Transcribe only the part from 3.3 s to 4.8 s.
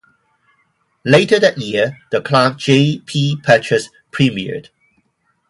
Patches" premiered.